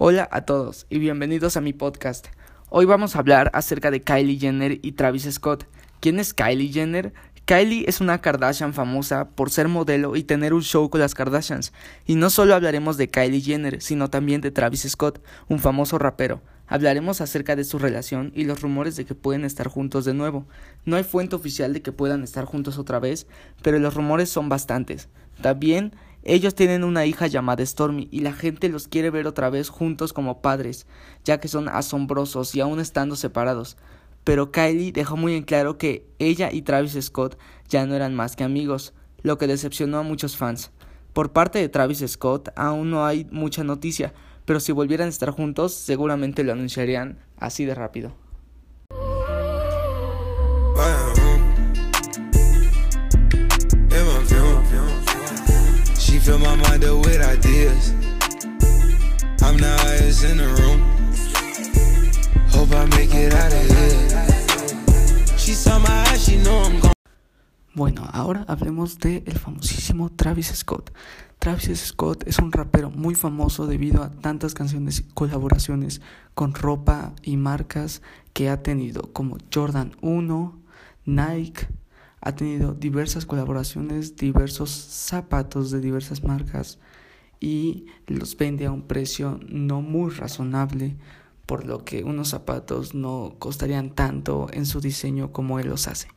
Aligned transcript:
Hola 0.00 0.28
a 0.30 0.42
todos 0.42 0.86
y 0.90 1.00
bienvenidos 1.00 1.56
a 1.56 1.60
mi 1.60 1.72
podcast. 1.72 2.28
Hoy 2.68 2.84
vamos 2.84 3.16
a 3.16 3.18
hablar 3.18 3.50
acerca 3.52 3.90
de 3.90 4.00
Kylie 4.00 4.38
Jenner 4.38 4.78
y 4.80 4.92
Travis 4.92 5.28
Scott. 5.28 5.66
¿Quién 5.98 6.20
es 6.20 6.32
Kylie 6.32 6.72
Jenner? 6.72 7.12
Kylie 7.46 7.84
es 7.88 8.00
una 8.00 8.20
Kardashian 8.20 8.74
famosa 8.74 9.30
por 9.30 9.50
ser 9.50 9.66
modelo 9.66 10.14
y 10.14 10.22
tener 10.22 10.54
un 10.54 10.62
show 10.62 10.88
con 10.88 11.00
las 11.00 11.16
Kardashians. 11.16 11.72
Y 12.06 12.14
no 12.14 12.30
solo 12.30 12.54
hablaremos 12.54 12.96
de 12.96 13.10
Kylie 13.10 13.40
Jenner, 13.40 13.82
sino 13.82 14.08
también 14.08 14.40
de 14.40 14.52
Travis 14.52 14.86
Scott, 14.88 15.20
un 15.48 15.58
famoso 15.58 15.98
rapero. 15.98 16.42
Hablaremos 16.68 17.20
acerca 17.20 17.56
de 17.56 17.64
su 17.64 17.80
relación 17.80 18.30
y 18.36 18.44
los 18.44 18.62
rumores 18.62 18.94
de 18.94 19.04
que 19.04 19.16
pueden 19.16 19.44
estar 19.44 19.66
juntos 19.66 20.04
de 20.04 20.14
nuevo. 20.14 20.46
No 20.84 20.94
hay 20.94 21.02
fuente 21.02 21.34
oficial 21.34 21.72
de 21.72 21.82
que 21.82 21.90
puedan 21.90 22.22
estar 22.22 22.44
juntos 22.44 22.78
otra 22.78 23.00
vez, 23.00 23.26
pero 23.62 23.80
los 23.80 23.94
rumores 23.94 24.30
son 24.30 24.48
bastantes. 24.48 25.08
También 25.42 25.92
ellos 26.24 26.54
tienen 26.54 26.84
una 26.84 27.06
hija 27.06 27.26
llamada 27.26 27.64
Stormy 27.64 28.08
y 28.10 28.20
la 28.20 28.32
gente 28.32 28.68
los 28.68 28.88
quiere 28.88 29.10
ver 29.10 29.26
otra 29.26 29.50
vez 29.50 29.68
juntos 29.68 30.12
como 30.12 30.42
padres, 30.42 30.86
ya 31.24 31.38
que 31.38 31.48
son 31.48 31.68
asombrosos 31.68 32.54
y 32.54 32.60
aún 32.60 32.80
estando 32.80 33.16
separados. 33.16 33.76
Pero 34.24 34.50
Kylie 34.52 34.92
dejó 34.92 35.16
muy 35.16 35.34
en 35.34 35.44
claro 35.44 35.78
que 35.78 36.06
ella 36.18 36.50
y 36.52 36.62
Travis 36.62 36.98
Scott 37.00 37.38
ya 37.68 37.86
no 37.86 37.94
eran 37.94 38.14
más 38.14 38.36
que 38.36 38.44
amigos, 38.44 38.92
lo 39.22 39.38
que 39.38 39.46
decepcionó 39.46 39.98
a 39.98 40.02
muchos 40.02 40.36
fans. 40.36 40.70
Por 41.12 41.32
parte 41.32 41.58
de 41.60 41.68
Travis 41.68 42.04
Scott 42.06 42.50
aún 42.56 42.90
no 42.90 43.06
hay 43.06 43.26
mucha 43.30 43.64
noticia, 43.64 44.12
pero 44.44 44.60
si 44.60 44.72
volvieran 44.72 45.06
a 45.06 45.10
estar 45.10 45.30
juntos 45.30 45.72
seguramente 45.72 46.44
lo 46.44 46.52
anunciarían 46.52 47.18
así 47.38 47.64
de 47.64 47.74
rápido. 47.74 48.27
Bueno, 67.74 68.06
ahora 68.12 68.44
hablemos 68.46 68.98
del 68.98 69.22
el 69.24 69.38
famosísimo 69.38 70.10
Travis 70.10 70.48
Scott. 70.48 70.92
Travis 71.38 71.80
Scott 71.80 72.24
es 72.26 72.38
un 72.38 72.52
rapero 72.52 72.90
muy 72.90 73.14
famoso 73.14 73.66
debido 73.66 74.02
a 74.02 74.10
tantas 74.10 74.52
canciones 74.52 75.00
y 75.00 75.04
colaboraciones 75.14 76.02
con 76.34 76.52
ropa 76.52 77.14
y 77.22 77.38
marcas 77.38 78.02
que 78.34 78.50
ha 78.50 78.62
tenido, 78.62 79.14
como 79.14 79.38
Jordan 79.50 79.96
1, 80.02 80.60
Nike, 81.06 81.68
ha 82.20 82.34
tenido 82.34 82.74
diversas 82.74 83.26
colaboraciones, 83.26 84.16
diversos 84.16 84.70
zapatos 84.70 85.70
de 85.70 85.80
diversas 85.80 86.24
marcas 86.24 86.78
y 87.40 87.86
los 88.06 88.36
vende 88.36 88.66
a 88.66 88.72
un 88.72 88.82
precio 88.82 89.38
no 89.48 89.80
muy 89.80 90.10
razonable, 90.10 90.96
por 91.46 91.64
lo 91.64 91.84
que 91.84 92.04
unos 92.04 92.28
zapatos 92.28 92.94
no 92.94 93.36
costarían 93.38 93.94
tanto 93.94 94.48
en 94.52 94.66
su 94.66 94.80
diseño 94.80 95.32
como 95.32 95.58
él 95.58 95.68
los 95.68 95.88
hace. 95.88 96.08